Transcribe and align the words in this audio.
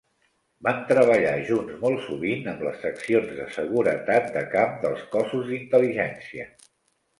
Van 0.67 0.77
treballar 0.91 1.33
junts 1.49 1.75
molt 1.83 2.01
sovint 2.07 2.49
amb 2.53 2.65
les 2.69 2.81
seccions 2.87 3.37
de 3.41 3.47
Seguretat 3.59 4.33
de 4.41 4.45
camp 4.57 4.75
dels 4.87 5.07
Cossos 5.15 5.47
d"Intel·ligència. 5.53 6.51